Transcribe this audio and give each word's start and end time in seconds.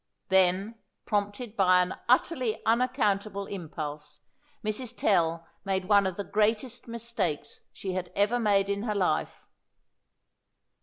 Then, 0.29 0.79
prompted 1.05 1.55
by 1.55 1.83
an 1.83 1.95
utterly 2.09 2.59
unaccountable 2.65 3.45
impulse, 3.45 4.21
Mrs. 4.63 4.97
Tell 4.97 5.45
made 5.63 5.85
one 5.85 6.07
of 6.07 6.15
the 6.15 6.23
greatest 6.23 6.87
mistakes 6.87 7.59
she 7.71 7.93
had 7.93 8.11
ever 8.15 8.39
made 8.39 8.67
in 8.67 8.81
her 8.81 8.95
life. 8.95 9.45